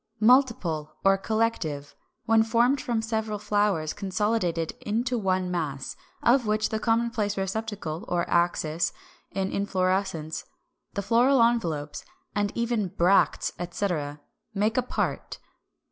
Multiple 0.19 0.95
or 1.05 1.15
Collective, 1.15 1.93
when 2.25 2.41
formed 2.41 2.81
from 2.81 3.03
several 3.03 3.37
flowers 3.37 3.93
consolidated 3.93 4.71
into 4.81 5.15
one 5.15 5.51
mass, 5.51 5.95
of 6.23 6.47
which 6.47 6.69
the 6.69 6.79
common 6.79 7.11
receptacle 7.15 8.03
or 8.07 8.27
axis 8.27 8.93
of 9.35 9.51
inflorescence, 9.51 10.43
the 10.95 11.03
floral 11.03 11.43
envelopes, 11.43 12.03
and 12.33 12.51
even 12.55 12.81
the 12.81 12.89
bracts, 12.89 13.53
etc., 13.59 14.19
make 14.55 14.75
a 14.75 14.81
part. 14.81 15.37